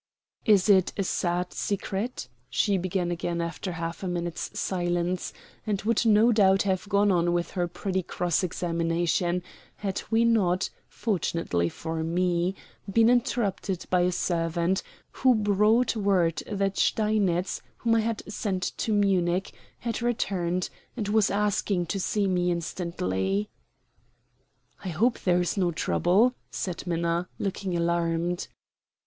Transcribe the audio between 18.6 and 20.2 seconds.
to Munich, had